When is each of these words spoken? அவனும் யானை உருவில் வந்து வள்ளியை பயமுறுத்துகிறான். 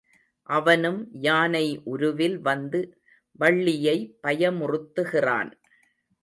அவனும் 0.49 1.07
யானை 1.19 1.81
உருவில் 1.83 2.37
வந்து 2.39 2.79
வள்ளியை 3.39 3.97
பயமுறுத்துகிறான். 4.27 5.51